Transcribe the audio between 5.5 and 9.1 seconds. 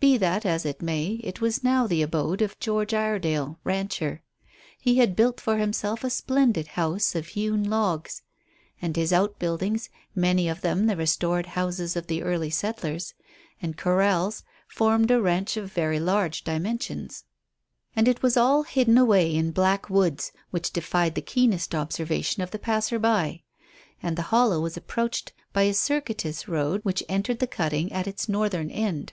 himself a splendid house of hewn logs, and